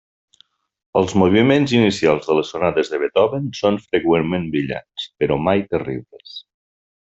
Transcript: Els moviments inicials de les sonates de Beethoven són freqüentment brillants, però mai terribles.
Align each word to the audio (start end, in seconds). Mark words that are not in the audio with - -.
Els 1.01 1.11
moviments 1.23 1.73
inicials 1.79 2.31
de 2.31 2.37
les 2.39 2.49
sonates 2.55 2.91
de 2.95 3.01
Beethoven 3.03 3.45
són 3.61 3.79
freqüentment 3.85 4.49
brillants, 4.57 5.07
però 5.23 5.39
mai 5.51 5.67
terribles. 5.77 6.37